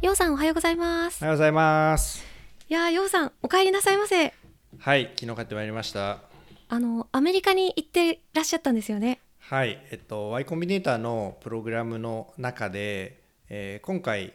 [0.00, 1.18] ようさんおはようございます。
[1.22, 2.24] おはようございます。
[2.68, 4.32] いやーようさんお帰りなさいませ。
[4.78, 6.20] はい昨日帰ってまいりました。
[6.68, 9.18] あのアメリカに行ってらっしゃったんですよね。
[9.40, 14.34] はいえっと Y コンビネーターのプログラムの中で、えー今回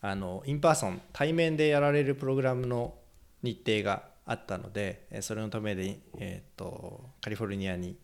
[0.00, 2.94] あの in person 対面でやられるプログラムの
[3.42, 7.96] 日程があったのでえーそれのためで、えっとカリフォルニアに、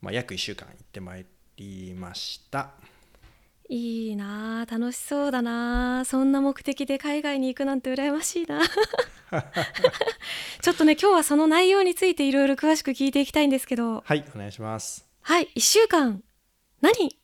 [0.00, 1.26] まあ、約1週間行ってまい
[1.58, 2.70] りました
[3.72, 8.60] いいなー楽しそうだなーそんな目的で海外に行くなんて羨ましいな
[10.60, 14.02] ちょっとね今日はその内容についていろいろ詳しく聞いていきたいんですけど。
[14.04, 15.06] はいお願いします。
[15.22, 16.20] はい1週間
[16.80, 17.16] 何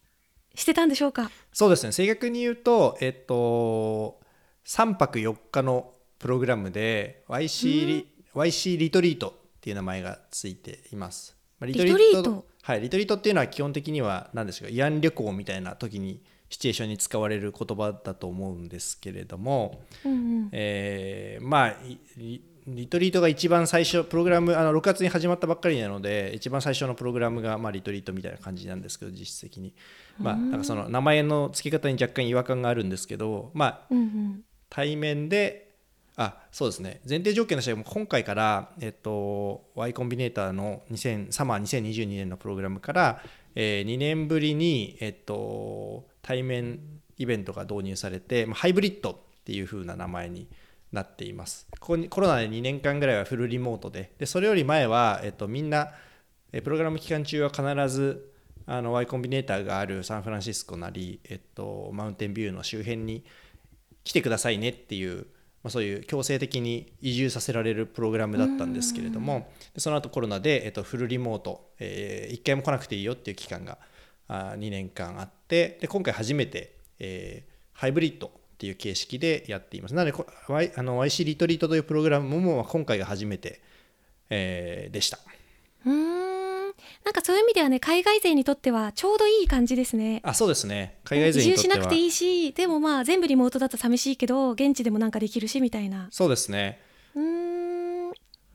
[0.55, 1.31] してたんでしょうか？
[1.53, 1.91] そうですね。
[1.91, 4.21] 正確に言うとえっと
[4.67, 14.69] 3泊4日のプログラムで YC リ,、YC リトリートっていう名前がついています、まあリトリートはいリトリートっていうのは基本的には何ですか？
[14.69, 20.49] 慰安旅行みたいな時にシチュエーションに使われる言葉だと思うんですけれども、うんうん。
[20.53, 29.73] えーまあいリリトリートが一番最初プログラムあの6月に始まったばっかりなので一番最初のプログラムが、まあ、リトリートみたいな感じなんですけど実質的に、
[30.19, 34.41] まあ、なんかその名前の付け方に若干違和感があるんですけど、まあ、うんうん。
[34.69, 35.67] 対面で
[36.17, 37.03] あそうですね。
[37.09, 43.23] 前提条件としては今回から、えっと、Y コンビネーターの2000サマー2022年のプログラムから、
[43.55, 46.81] え2年ぶりに、えっと、対面
[47.19, 50.49] イベントが導入されて、ま、ハイブリッドっていう風な名前に
[50.91, 51.67] なっています。
[51.79, 55.93] ここにコロナで2年間ぐらいはフルリモートででそれより前は、えっと、みんな
[56.53, 58.33] えプログラム期間中は必ず
[58.67, 63.25] あの Y コンビネーターがあるサンフランシスコなり、えっと、マウンテンビューの周辺に
[64.03, 65.27] 来てくださいねっていう、
[65.63, 73.79] まあ、そういう強制的に移住させられるプログラムだったんですけれどもでその後コロナで、えっと、フルリモート、え1回も来なくていいよっていう期間が
[74.29, 79.95] 2年間あってで今回初めて、えーハイブリッドっていう形式でやっています。
[79.95, 80.17] なので
[80.77, 83.61] あの YC リトリートというプログラムも今回が初めて、
[84.31, 85.19] えーでした。
[85.85, 86.27] うーん。
[87.05, 90.21] なんかそういう意味ではね海外勢にとってはちょうどいい感じですね。
[90.25, 90.99] あそうですね。
[91.05, 91.75] 海外移勢にとっては。
[91.75, 96.09] 住しなくていいしでもまあ全部リモートだと寂しいけど現地でもなんかできるしみたいな。
[96.11, 96.81] そうですね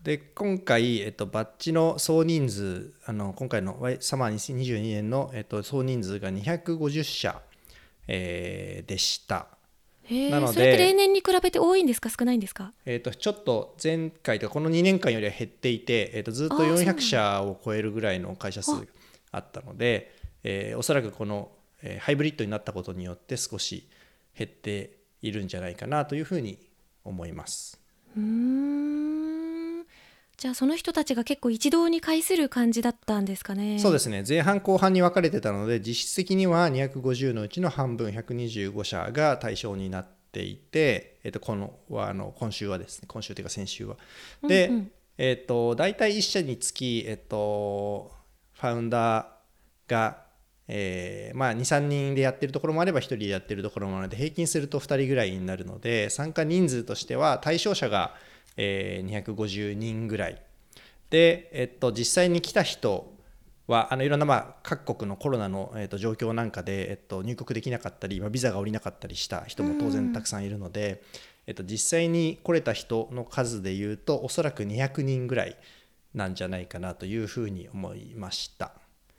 [0.03, 7.39] で今回、えっと、バッジの総人数あの今回のサマー2022年の、えっと、総人数が250社、
[8.07, 9.47] えーでした、
[10.05, 12.09] へなのでえそれって例年に比べて多いんですか？
[12.09, 12.73] 少ないんですか？
[12.85, 18.81] えっと、ちょっと前回とかこの2年間よりは減っていて、えっと、ずっとあーそうなんだ400社を超えるぐらいの会社数が
[19.31, 21.51] あったので、えーおそらくこの、
[21.83, 23.87] えーハイブリッドになったことによって少し
[24.35, 26.57] 減っているんじゃないかなというふうに
[27.05, 27.79] 思います。
[28.17, 29.20] うーん
[30.41, 33.77] じゃあその人たちが結構一堂に会する感じだったんですかね？
[33.77, 34.23] そうですね。
[34.27, 43.97] 前半後半に分かれてたので実質的には250のうちの半分125社が対象になっていて、えっと、このはあの今週はですね今週というか先週は。
[44.41, 44.91] で、うんうん。
[45.19, 48.11] えっと、大体1社につき、えっと、
[48.53, 50.23] ファウンダーが、
[50.67, 58.15] えーまあ、23人でやってるところもあれば1人でやってるところもあるので平均すると2人ぐらいになるので参加人数としては対象者が、
[58.57, 60.41] えー250人ぐらい
[61.09, 63.13] で、えっと、実際に来た人
[63.67, 71.03] はあのいろんな、まあ、各国のコロナの、えっと、状況なんかで、えっと、入国できなかったり、まあ、ビザが下りなかったりした人も当然たくさんいるので、
[71.47, 75.57] えっと、実際に来れた人の数でいうとおそらく200人ぐらい
[76.13, 78.73] なんじゃないかなというふうに思いました。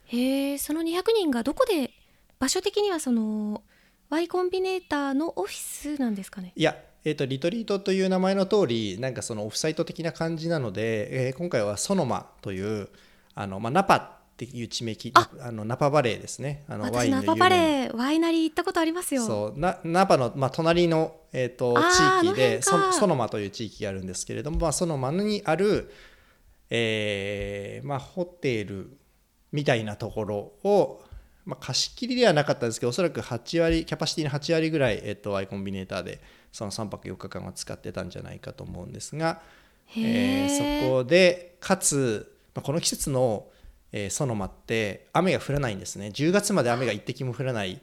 [0.06, 1.90] へえその200人がどこで
[2.38, 3.62] 場所的にはその
[4.10, 6.52] Y コンビネーターのオフィスなんですかね？
[6.54, 12.88] いや、えー、とリトリートという名前の通りなんかそのオフサイト的な感じなので、えー今回はソノマという
[13.34, 15.28] あの、まあ、ナパっていう地名きあ。
[15.40, 16.64] あのナパバレーですね。
[16.68, 19.24] あのワインの私ナパバレーワイナリー行ったことありますよ。
[19.24, 19.58] そう。
[19.58, 21.74] なナパの、まあ、隣の、えー、と
[22.22, 25.92] 地域でソソノマという地域があるんですけれども、まあ、ソノマにある、
[26.70, 28.96] えーまあ、ホテル
[29.52, 31.02] みたいなところを、
[31.44, 36.20] まあ、貸し切りではなかったんですけどおそらく8割キャパシティの8割ぐらい、えっと、アイコンビネーターで
[36.52, 39.40] その3泊4日間は使ってたんじゃないかと思うんですが、
[39.86, 43.46] へえーーそこでかつ、まあ、この季節の、
[43.90, 46.08] えーソノマって雨が降らないんですね。
[46.08, 47.80] 10月まで雨が一滴も降らない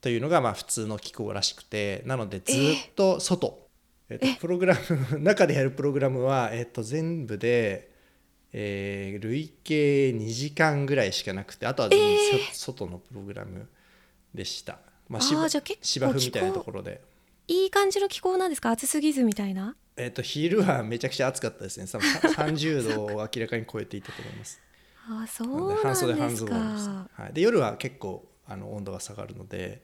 [0.00, 2.56] というのがまあ普通の気候らしくてなのでずっ
[2.94, 3.68] と外、
[4.08, 4.76] えっとプログラ
[5.10, 7.90] ム中でやるプログラムは、えっと全部で、
[8.52, 12.16] えー累計2時間ぐらいしかなくてあとは全部
[12.52, 13.68] そ外のプログラム
[14.34, 14.78] でした、
[15.08, 15.60] まあ芝生
[16.14, 17.00] みたいなところで。
[17.48, 18.70] いい感じの気候なんですか？
[18.70, 19.74] 暑すぎずみたいな？
[19.96, 21.86] えっと昼はめちゃくちゃ暑かったですね。
[21.90, 24.60] 多分30度を明らかに超えていたと思います。
[25.10, 27.32] あそなのでう半袖半ズボンではい。
[27.32, 29.82] で夜は結構あの温度が下がるので、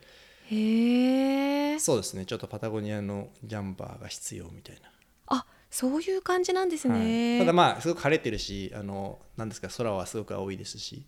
[0.50, 2.26] へえそうですね。
[2.26, 4.90] ちょっとパタゴニアのジャンバーが必要みたいな。
[5.26, 7.00] あそういう感じなんですはい。
[7.00, 11.06] ね、ただまあすごく晴れてるしあのなんですか空はすごく青いですし、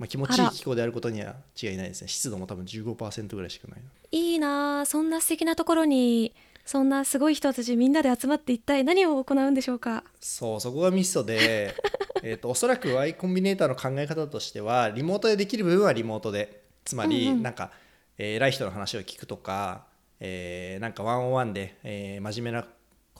[0.00, 2.08] まあ、気持ちいい気候であることには違いないですね。
[2.08, 3.80] 湿度も多分15%ぐらいしかない
[4.10, 4.86] いいなあ。
[4.86, 10.02] そんな素敵なところにそんなすごい人たちみんなで集まって一体何を行うんでしょうか？
[10.18, 11.74] そうそこがミソで
[12.24, 16.62] えーとおそらく Y コンビネーターの考え方としてはリモートでできる部分はリモートで。
[16.84, 17.42] つまりうんうん。
[17.42, 17.70] なんか、
[18.16, 19.84] えー偉い人の話を聞くとか、
[20.18, 22.66] えーなんかワンオンワンで、えー真面目な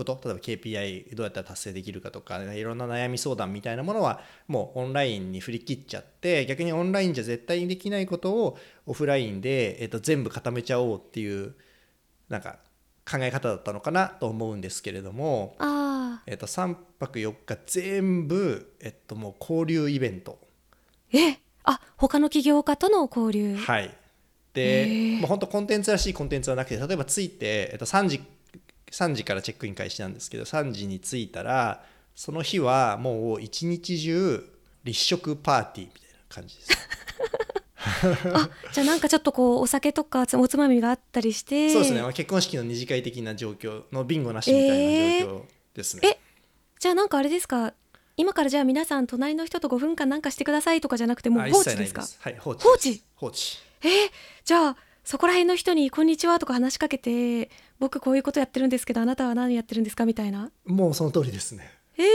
[0.01, 11.55] こと例えば KPI どうやったら達成できるかとかいろんな悩み相談みたいなものはもうオンラインに振り切っちゃって逆にオンラインじゃ絶対にできないことをオフラインで、えー、と全部固めちゃおうっていう
[12.29, 12.59] なんか
[13.11, 20.39] 考え方だったのかなと思うんですけれども、ああえっと3泊4日全部、えっと、もう交流イベント。
[21.13, 23.57] えあ他の起業家との交流？
[23.57, 23.91] はい。
[24.55, 25.19] で、へー。
[25.19, 28.21] もう本当コンテンツらしいコンテンツはなくて例えば着いて、えっと、3時
[28.91, 31.85] 3時からチェックイン開始なんですけど3時に着いたら
[32.15, 34.45] その日はもう一日中
[34.85, 36.71] 立食パーティーみたいな感じです。
[38.35, 41.71] あじゃあなんかちょっとこうお酒とかつおつまみがあったりして。
[41.73, 45.43] そうですね、まあ、結婚式の二次会的な状況のビンゴなしみたいな状況
[45.75, 46.19] ですね、え
[46.79, 47.75] じゃあなんかあれですか？
[48.17, 52.05] 今からじゃあ皆さん隣の人と5分間なんかしてくださいとかじゃなくてもうあ放置ですか？
[52.21, 53.59] はい放置放置？
[53.83, 53.91] えー
[54.45, 60.51] じゃあそこら辺の人に「こんにちは」とか話しかけて「僕こういうことやってるんですけどあなたは何やってるんですか?」みたいな。
[60.65, 61.71] もうその通りですね。
[61.97, 62.07] えー、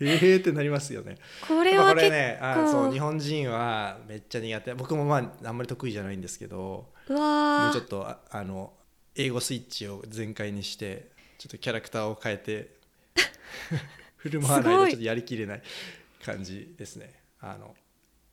[0.00, 1.16] えーってなりますよね。
[1.18, 4.74] まあこれは結これねあ構そう日本人はめっちゃ苦手。
[4.74, 8.72] 僕もまああんまり得意じゃないんですけどうもうちょっとああの
[9.14, 12.76] 英語スイッチを全開にしてちょっとキャラクターを変えて
[14.18, 15.62] 振る舞わないとちょっとやりきれない
[16.24, 17.14] 感じですね。
[17.40, 17.74] あの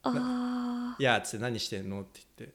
[0.02, 2.02] あいやつって何してんの？
[2.02, 2.54] って言って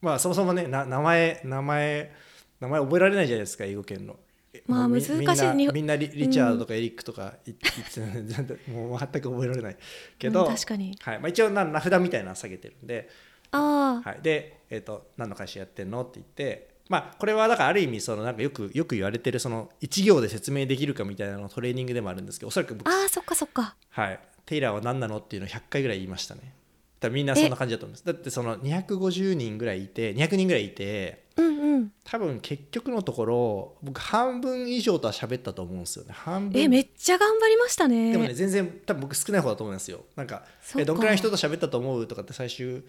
[0.00, 2.14] まあそもそもねな名前名前
[2.60, 4.16] 名前覚えられないじゃないですか英語圏の。
[4.52, 5.12] えまあ難しい。
[5.12, 9.76] みんな日本みんなリリチャードとかエリックとか言って言ってたのでもう全く覚えられない
[10.18, 10.96] けど、うん確かに。
[11.00, 11.18] はい。
[11.18, 13.08] まあ、一応な名札みたいなの下げてるんで、
[13.50, 23.76] ああはい、で、えーと「何の会社やってんの?」って言ってまあこれはだからある意味そのなんかよくよく言われてるその一行で説明できるかみたいなのトレーニングでもあるんですけどおそらく僕あーそっかそっか。
[23.90, 26.54] はい、テイラーは何なのっていうのを100回ぐらい言いましたね。
[27.00, 28.04] 多分みんなそんな感じだと思います。
[28.04, 36.12] だってその250人ぐらいいて200人ぐらいいてうんうん多分結局のところ僕半分以上とは喋ったと思うんですよね。
[36.12, 40.04] 半分えめっちゃ頑張りましたねでもね全然多分僕少ない方だと思いますよ。
[40.16, 40.44] なんか
[40.76, 42.82] えどんくらいの人と喋ったと思うとかって最終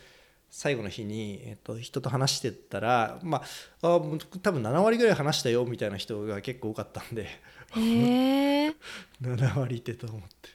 [0.50, 3.44] 最後の日に、えっと、人と話してったらま
[3.81, 7.27] ああ僕多分7割ぐらい話したよみたいな人が結構多かったんで
[7.75, 8.75] へえ
[9.21, 10.50] 7 割ってと思って。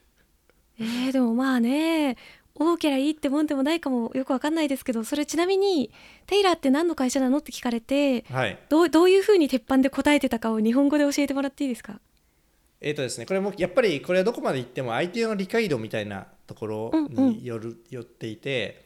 [0.80, 2.16] えー、でもまあね
[2.56, 5.90] 多けりゃいいってもんでもないかもよくわかんないですけどそれちなみに
[6.26, 12.00] 「テイラーって何の会社なの?」って聞かれてはいどうどういうふうに鉄板で答えてたかを日本語で教えてもらっていいですか
[12.80, 18.84] えーとですね、これもやっぱりこれはどこまで行っても相手の理解度みたいなところによる、よっていて、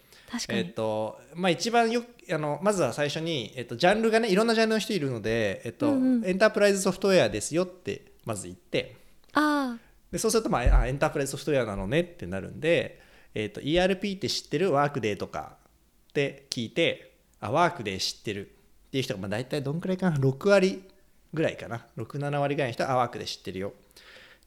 [0.49, 8.94] えーとまあ、一番よあのまずは最初に、えー、とジャンルがねいろんなジャンルの人いるので、えーとうんうんエンタープライズソフトウェアですよってまず言って
[9.32, 9.79] ああ
[10.12, 13.00] でそうすると、まあ、あエンタープライズソフトウェアなのねってなるんで、
[13.38, 15.52] えー、と ERP って知ってるワークデーとか
[16.11, 20.83] って聞いてあワークデー知ってるっていう人がまあ大体どんくらいかな？6割
[21.33, 23.75] ぐらいかな？67割ぐらいの人はあワークデー知ってるよ、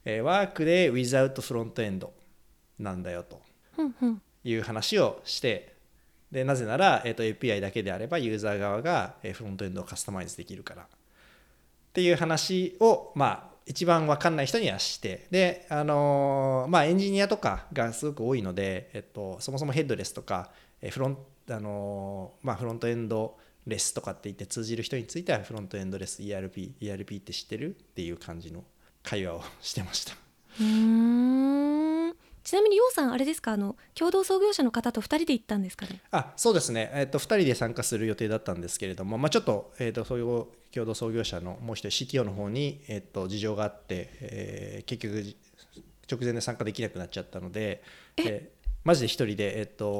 [0.04, 2.12] えーワークデー without フロントエンド
[2.78, 3.40] なんだよと。
[4.44, 5.72] いう話をして
[6.30, 10.82] でなぜなら、えー、と API だけであればユーザー側が、フロントエンドをカスタマイズできるから。
[10.82, 10.86] っ
[11.92, 20.50] ていう話をまあ一番分かんない人にはしてであのまあエンジニアとかがすごく多いので、えっと、そもそもヘッドレスとか、
[20.90, 21.18] フロン
[21.50, 28.64] あのまあ、フロントエンドレスとかって言って通じる人についてはフロントエンドレス ERP ERP って知ってるっていう感じの
[29.02, 30.14] 会話をしてました。
[30.60, 31.21] うん
[32.44, 33.52] ちなみにようさんあれですか？
[33.52, 36.00] あの共同創業者の方と2人で行ったんですかね？
[36.10, 45.36] あそうですね、えっと2人で参加する予定だったんですけれども、まあ、ちょっと,、えっとそういう共同創業者のもう一人 CTO の方に、えっと事情があって、えー結局じ
[46.10, 47.82] 直前で参加できなくなっちゃったので、
[48.16, 48.22] え？
[48.22, 49.98] ーマジで1人で、えっと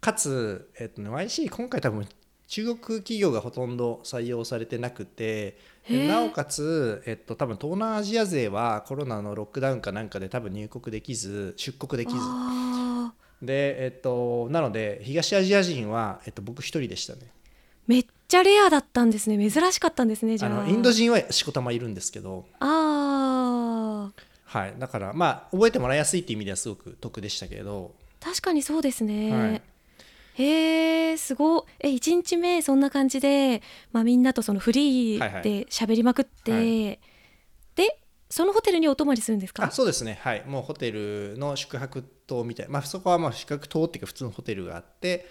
[0.00, 2.06] かつ、えっとね、YC 今回多分
[2.50, 5.56] 中国企業がほとんど採用されてなくて
[5.88, 12.18] なおかつ、えっと、多分東南アジア勢はコロナのロックダウンかなんかで多分入国できず出国できず。
[13.40, 17.20] で、えっと、なので東アジア人は、えっと、僕一人でしたね。
[17.86, 19.50] めっちゃレアだったんですね。
[19.50, 20.50] 珍しかったんですねじゃあ。
[20.50, 24.22] あのインド人はしこたまいるんですけど、あー。
[24.44, 29.62] はい、だからまあ覚えてもらいやすいっていう意味ではすごく得でしたけど、確かにそうですね、はい
[30.42, 31.62] へえすごい。
[31.80, 36.90] え1日目そんな感じで、まあ、みんなとそのフリーで喋りまくって、はい。
[36.90, 36.96] は
[37.76, 39.64] でそのホテルにお泊まりするんですか？
[39.64, 40.18] あそうですね。
[40.22, 40.44] はい。
[40.46, 45.26] もうホテルの宿泊棟みたいな、まあ、そこはまあ宿泊棟っていうか普通のホテルがあって、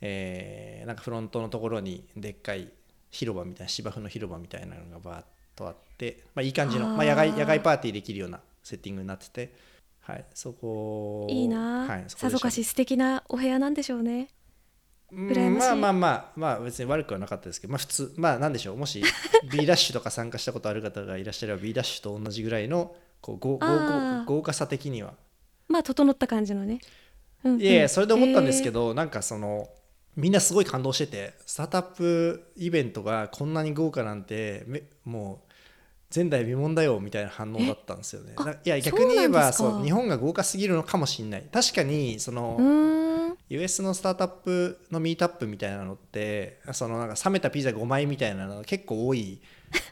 [0.00, 2.70] えーなんかフロントのところにでっかい
[3.10, 5.24] 広場みたいな芝生の広場みたいなのがバーッ
[5.54, 9.54] とあって、まあ、いい感じのまあ、野外野外パーティーできるようなセッティングになってて、
[10.00, 14.28] はい、そこいいな、はい、そかし素敵なお部屋なんでしょうね
[15.12, 19.02] うん羨まあまあまあまあ別に悪くはなかったですけどまあ普通まあなんでしょうもし
[19.50, 24.24] B ダッシュとか参加したことある方がいらっしゃれば B ダッシュと同じぐらいのこう豪豪あー。
[24.24, 25.14] 豪華さ的には。
[25.68, 26.80] まあ整った感じのね、
[27.44, 27.60] うんうん。
[27.60, 29.68] いやいやそれで思ったんですけど、ど、なんかその
[30.16, 35.52] みんなすごい感動しててスタートアップイベントがこんなに豪華なんてめもう
[36.14, 38.34] 前代未聞だよみたいな反応だったんですよね。
[38.64, 41.44] いや逆に言えばそう日本が豪華すぎるのかもしれない。
[41.52, 43.09] 確かにその、うーん
[43.50, 49.40] US のスタートアップのミートアップみたいなのってそのなんか冷めたピザ5枚みたいなの結構多い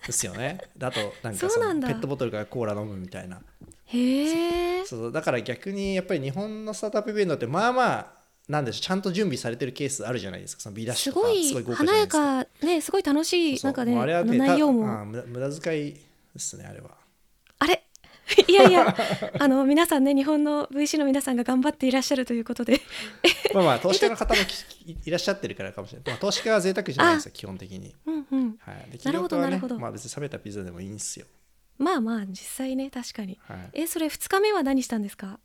[0.07, 0.61] ですよね。
[0.79, 3.43] だとなんかそのペットボトルからコーラ飲むみたいな。
[3.87, 8.13] へえそうだから逆にやっぱり日本のスタートアップイベントってまあまあ
[8.49, 10.63] なんでしょうちゃんと準備されてるケースあるじゃないですか。
[10.63, 12.45] その B ダッシュとかすごい豪華じゃない華やですか。
[12.61, 15.05] かねすごい楽しいなんかねあれはねた内容も。
[15.05, 16.01] 無駄遣いで
[16.39, 16.91] すねあれは。
[17.59, 17.88] あれ
[18.47, 18.95] いやいや
[19.39, 22.81] あの皆さんね日本の VC の皆さんが頑張っていらっしゃるということで。
[23.55, 28.59] まあまあ投資家の方もきいいらっしゃってるからかもしれない、まあ、投資家は贅沢じゃないですよ基本的に、うんうん。
[28.61, 29.79] はい、でなるほど企業家はねなるほど。
[29.79, 31.27] まあ別に冷めたピザでもいいんですよ、
[31.79, 33.39] まあまあ実際ね確かに。
[33.47, 33.59] はい。
[33.73, 35.41] えそれ2日目は何したんですか？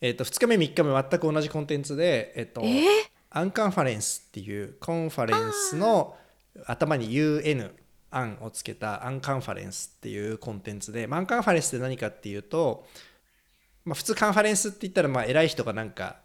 [0.00, 2.84] えっと2日目3日目全く同じコンテンツで、えっとえー？
[3.30, 6.16] アンカンファレンスっていうコンファレンスの
[6.66, 7.70] 頭に UN
[8.16, 12.86] アンをつけたアンカンファレンスっていうコンテンツで、まあアンカンファレンスって何かっていうと、
[13.84, 16.16] まあ、普通カンファレンスって言ったらまあ偉い人がなんか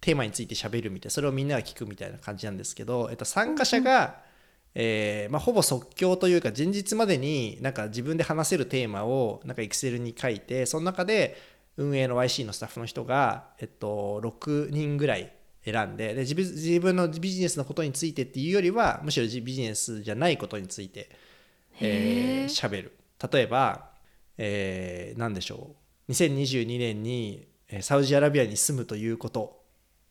[0.00, 4.20] テーマについて喋るみたいなそれをみんなが聞くみたいな感じなんですけど、えっと、参加者が、
[4.74, 11.38] えーまあ、ほぼ即興というか前日までになんか自分で話せるテーマをなんか Excel に書いてその中で
[11.76, 15.32] 運営の YC のスタッフの人が、えっと、6人ぐらい
[15.64, 21.08] 選んでで自分自分のビジネスのことについてっていうよりはむしろビジネスじゃないことについて
[21.80, 22.92] えー喋る。
[23.32, 23.90] 例えば、
[24.38, 25.74] えー何でしょ
[26.08, 26.12] う。
[26.12, 29.62] 2022年にえーサウジアラビアに住むということ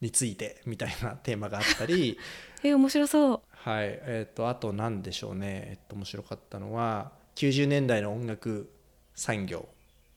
[0.01, 2.17] についてみたいなテーマがあったり。
[2.63, 3.41] え面白そう。
[3.51, 3.87] はい。
[4.03, 8.71] えー、とあと何でしょうね、えっと面白かったのは90年代の音楽
[9.15, 9.67] 産業。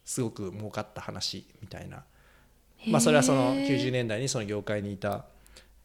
[0.04, 2.04] すごく儲かった話みたいな。
[2.86, 5.26] まあそれはそのへー90年代にその業界にいた、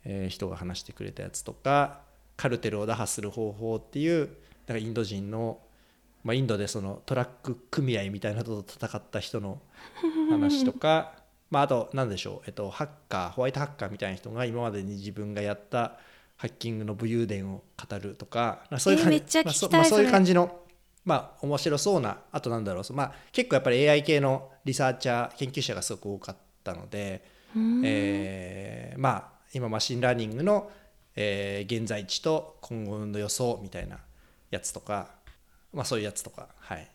[0.05, 2.01] えー人が話してくれたやつとか
[2.37, 4.29] カルテルを打破する方法っていう
[4.71, 5.59] なんかインド人の、
[6.23, 9.61] まあ、インドでそのトラック組合みたいなのと戦った人の
[10.29, 11.13] 話とか
[11.51, 15.99] まああと何でしょう、えっと、ハッカーホワイトハッカーみたいな人が今までに自分がやった
[16.37, 20.61] ハッキングの武勇伝を語るとかまあそういう感じ、えーまあそまあそういう感じの
[21.03, 27.23] まあ面白そうなあとなんだろう、まあ、結構やっぱり AI 系のリサーチャー研究者がすごく多かったので、
[27.55, 27.81] うん。
[27.83, 30.71] えーまあ今 machine learning の、
[31.15, 33.99] えー現在地と今後の予想みたいな
[34.51, 35.09] やつとか、
[35.73, 36.87] まあ、そういうやつとかはい。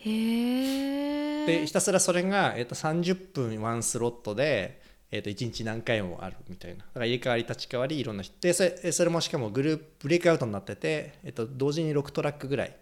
[0.00, 6.78] へえでひたすらそれが、えー、と30分 one slot で、えー、と1日何回もあるみたいな。
[6.78, 8.36] だから入れ替わり立ち替わりいろんな人。
[8.40, 12.76] でそれそれもしかもグループブレイクアウトになってて、えー、と同時に6トラックぐらい、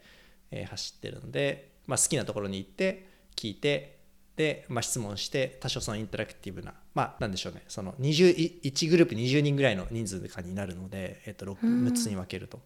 [0.51, 3.07] えー走ってるので、まあ、好きなところに行って
[3.37, 3.97] 聞いて
[4.37, 7.63] で、まあ、質問して多少そのインタラクティブなまあなんでしょうね。
[7.69, 12.61] その20 1グループ20人ぐらいの人数かになるので、えー、と 6, 6つに分けると、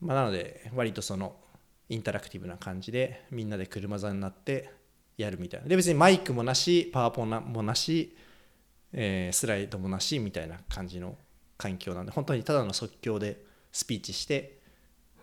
[0.00, 1.36] まあ、なので割とその
[1.88, 4.70] インタラクティブな感じでみんなで車座になって
[5.16, 5.68] やるみたいな。
[5.68, 8.16] で別にマイクもなしパワポなもなし、
[8.92, 11.16] えースライドもなしみたいな感じの
[11.56, 14.58] 環境なんで本当にただの即興でスピーチして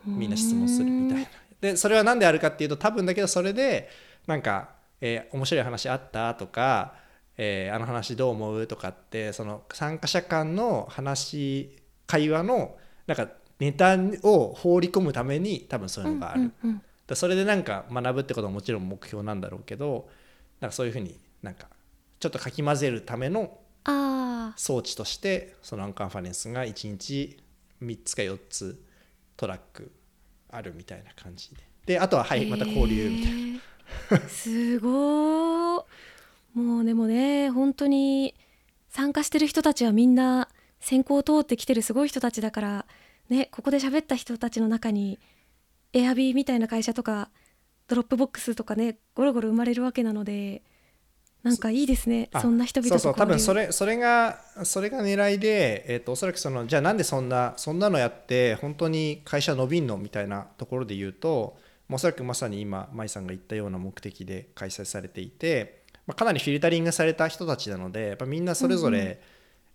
[0.05, 1.29] みんな質問するみたいな。
[1.59, 3.89] でそれは何であるかっていうと多分だけどそれで
[4.27, 6.95] なんか、えー面白い話あったとか、
[7.37, 13.27] えーあの話どう思うとかってその参加者間の話会話のなんか
[13.61, 20.07] ネタを放り込むために多分そういうのがある、うんうんだそれでなんか学ぶってことはもちろん目標なんだろうけど
[20.61, 21.67] なんかそういうふうになんか
[22.19, 27.37] ちょっとかき混ぜるためのあ装置としてその unconference が1日
[27.83, 28.81] 3つか4つ
[29.35, 29.91] トラック
[30.49, 31.61] あるみたいな感じで。
[31.85, 33.59] であとはあはいまた交流みたいな。
[34.09, 35.83] たいなすごー。
[36.53, 38.35] もうでもね本当に
[38.87, 40.47] 参加してる人たちはみんな
[40.79, 42.85] 選考を通ってきてるすごい人たちだから
[43.31, 45.19] ねここで喋った人たちの中に
[45.93, 47.29] エアビーみたいな会社とか
[47.87, 50.61] ドロップボックスとかねゴロゴロ生まれるわけなので
[51.43, 61.57] なんかいいですねあそんな人々とそうそう多分それれそれがそれが狙いで、えっとおそらくそのじゃあなんでそんなそんなのやって本当に会社伸びんのみたいなところで言うと
[61.89, 69.17] おそらくまさに今舞さんが言ったような目的で開催されていて、まあ、かなりフィルタリングされた人たちなのでやっぱみんなそれぞれ、うんうん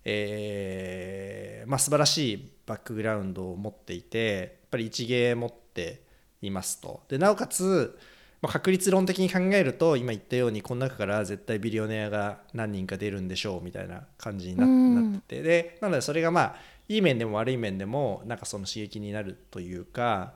[0.08, 6.02] えーまあ、素晴らしいバックグラウンドを持っていてやっぱり一芸持って
[6.42, 7.02] いますと。
[7.08, 7.98] でなおかつ、
[8.40, 15.42] まあ、確率論的に考えると今言ったようにこの中から絶対ビリオネアが何人か出るんでしょうみたいな感じにな,、ってて。
[15.42, 16.56] でなのでそれがまあ
[16.88, 20.34] いい面でも悪い面でもなんかその刺激になるというか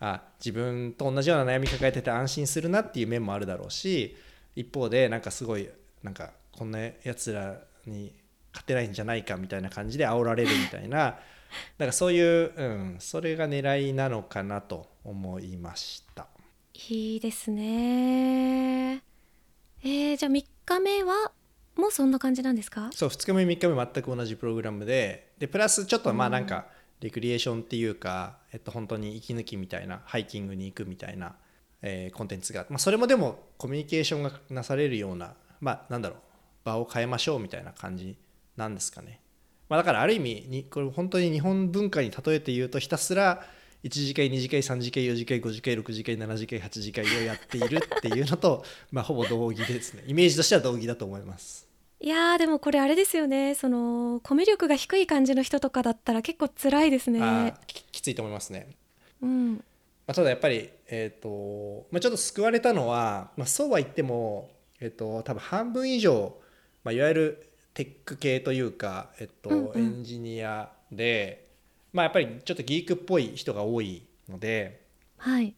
[0.00, 4.16] あ自分と同じような悩み抱えてて安心するなっていう面もあるだろうし
[4.56, 5.68] 一方でなんかすごい
[6.02, 8.12] なんかこんなやつらに
[8.56, 11.18] 勝てないんじゃないかみたいな感じで煽られるみたいな
[11.78, 16.26] なんかそういう、うん、それが狙いなのかなと思いました。
[16.90, 18.96] いいですね。
[18.96, 21.32] えー、じゃあ3日目は
[21.76, 22.90] もうそんな感じなんですか？
[22.92, 26.66] そう2日目3日目全く同じプログラムででプラスちょっとまあなんか
[27.00, 31.36] レクリエーションっていうか、えっと、本当に息抜きみたいなハイキングに行くみたいな、
[31.82, 36.18] えーコンテンツが、まあ、それもでもコミュニケーションがなされるようなまあなんだろう
[36.64, 38.16] 場を変えましょうみたいな感じ
[38.56, 39.20] なんですかね、
[39.68, 43.44] まあ、だからある意味にこれ本当に日本文化に例えて言うとひたすら
[43.84, 50.04] 1次会2次会3次会4次会5次会6次会7次会8次会をやっているっていうのと まあほぼ同義ですね。
[50.06, 51.68] イメージとしては同義だと思います。
[52.00, 53.54] いやーでもこれあれですよね。
[53.54, 57.20] そのコミュ力が低い感じの人とかだったら結構辛いですね。
[57.22, 58.76] あーききついと思いますね。
[59.22, 59.54] うん。
[60.06, 66.36] まあ、ただやっぱり、えーとまあ、ちょっと救われたのは、まあ、そうは言っても、えー、と多分半分以上、
[66.84, 67.45] まあ、いわゆる
[67.76, 69.78] テック系というか、えっとうんうん。
[69.78, 71.50] エンジニアで、
[71.92, 74.80] まあ、やっぱりちょっとギークっぽい人が多いので
[75.18, 75.54] はい。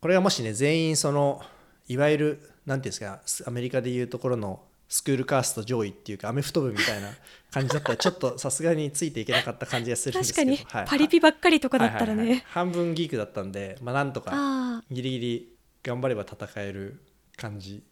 [0.00, 1.40] これがもしね全員その
[1.86, 7.10] いわゆるなんていうんですかアメリカでいうところのスクールカースト上位っていうかアメフト部みたいな
[7.52, 10.90] 感じだったらちょっとさすがについていけなかった感じがするんですけど確かにはい。
[10.90, 17.00] パリピばっかりとかだったらはいはいはいね半分ギークだったんで、まあ、なんとかあギリギリ頑張れば戦える
[17.36, 17.84] 感じ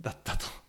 [0.00, 0.61] だったと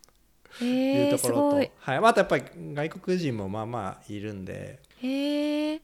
[0.62, 1.72] いうえところと、すごい。
[1.78, 2.02] はい。
[2.02, 4.80] まあ、あとやっぱり外国人もまあまあいるんで。
[5.02, 5.82] へえ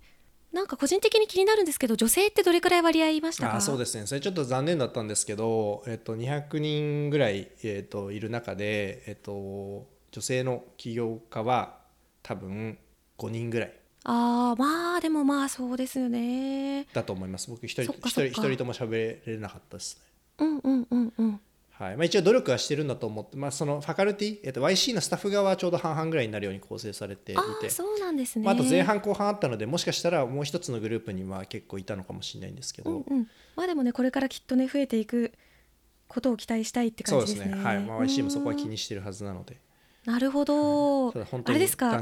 [0.51, 3.55] なんか個人的に気になるんですけど女性ってどれくらい割合いましたか？
[3.58, 4.08] あそうですね。
[4.08, 11.77] それちょっと残念だったんですけど、えっと、200人ぐらい、えっと、いる中で、えっと、女性の起業家は
[12.23, 12.79] 多分
[13.19, 13.73] 5人ぐらい。
[14.05, 16.88] あーまあでもまあそうですよね。
[16.93, 17.49] だと思います。
[17.49, 20.03] 僕一人一人一人とも喋れなかったですね。
[20.39, 21.41] うんうんうんうん
[21.80, 21.96] はい。
[21.96, 27.70] まあ、一応努力はしてるんだと思って、まあ、そのファカルティ、えっと、YC のスタッフ側はちょうど半々ぐらいになるように構成されていて。
[27.70, 33.28] そうなんですね、まあ、あと前半後半あったのでもしかしたらもう一つのグループには結構いたのかもしれないんですけど、うんうん。
[33.56, 35.32] まあでもねこれからきっとね増えていく
[36.10, 37.54] ことを期待したいってそうで感じですね。
[37.54, 37.63] すね。
[37.63, 39.58] はい、まあ、YC もそこは気うんにしてるはずなので。
[40.06, 41.13] なるほど、あ
[41.54, 42.02] れですか？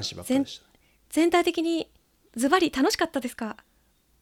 [1.09, 1.89] 全体的に
[2.35, 3.57] ズバリ楽しかったですか？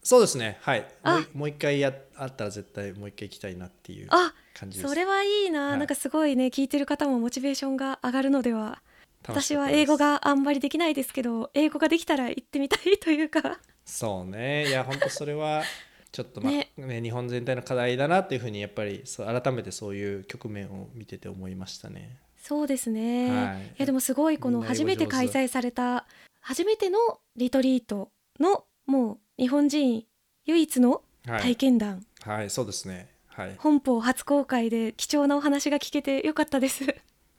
[0.06, 0.56] そうですね。
[0.60, 0.82] はい。
[0.82, 4.88] もあう一回やあったら絶対もう一回行きたいなっていうあ感じです。
[4.88, 5.78] それはいいな、はい。
[5.78, 8.80] なんかすごいね聞いてる方もモチベーションが上がるのでは。
[9.26, 13.58] 私は英語があんまりできないですけど英語ができたら行ってみたいというか。
[13.84, 14.68] そうね。
[14.68, 15.64] いや本当それは
[16.12, 16.70] ちょっとまあね。
[16.76, 22.16] ね日本全体の課題だなっていうふうにやっぱりそう改めてそういう局面を見てて思いましたね。
[22.40, 23.62] そうですね、はい。
[23.62, 26.06] い、やでもすごいこの初めて開催された
[26.40, 26.98] 初めての
[27.34, 30.04] リトリートのもう日本人
[30.46, 33.08] 唯一のはい、体験談、はい、そうですね。
[33.26, 33.56] はい。
[33.58, 36.84] 本邦初公開で貴重なお話が聞けてよかったです。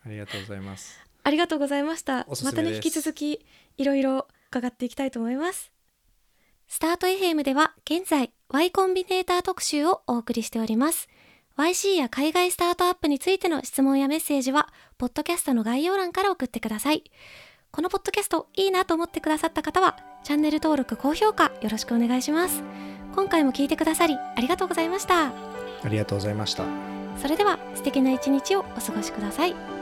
[0.05, 0.99] ありがとうございます。
[1.23, 2.27] ありがとうございました。
[2.43, 3.45] またね引き続き
[3.77, 5.71] いろいろ伺っていきたいと思います。
[6.67, 11.07] スタート FM では現在 Y コンビネーター特集をお送りしております。
[11.57, 17.03] YC や海外スタートアップについての質問やメッセージはポッドキャストの概要欄から送ってください
[17.77, 22.63] このポッドキャストいいなと思ってくださった方はチャンネル登録高評価よろしくお願いします。
[23.15, 25.27] 今回も聞いてくださりありがとうございました。
[25.27, 25.31] あ
[25.87, 26.63] りがとうございました。
[27.21, 29.76] それでは素敵な一日をお過ごしください